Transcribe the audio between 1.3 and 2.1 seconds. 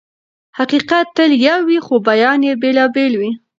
يو وي خو